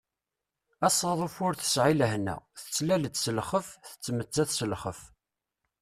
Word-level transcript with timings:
Asaḍuf 0.87 1.35
ur 1.45 1.53
tesεi 1.59 1.93
lehna, 1.99 2.35
tettlal-d 2.61 3.15
s 3.17 3.25
lxeff, 3.37 3.69
tettmettat 3.91 4.49
s 4.57 4.61
lxeff. 4.71 5.01